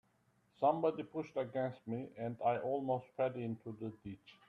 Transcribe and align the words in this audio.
Somebody 0.59 1.03
pushed 1.03 1.37
against 1.37 1.87
me, 1.87 2.09
and 2.17 2.35
I 2.43 2.57
almost 2.57 3.05
fell 3.15 3.35
into 3.35 3.71
the 3.79 3.91
ditch. 4.03 4.39